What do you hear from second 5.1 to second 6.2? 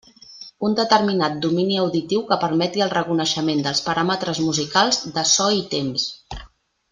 de so i temps.